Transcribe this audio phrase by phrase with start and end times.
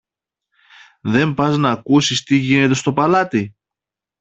[1.01, 3.55] Δεν πας ν' ακούσεις τι γίνεται στο παλάτι;